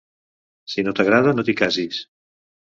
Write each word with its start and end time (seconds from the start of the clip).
Si 0.75 0.85
no 0.87 0.95
t'agrada, 1.01 1.35
no 1.37 1.47
t'hi 1.51 1.57
casis. 1.63 2.03